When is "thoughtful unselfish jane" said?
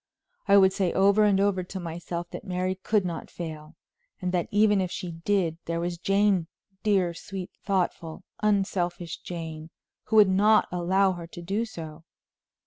7.63-9.69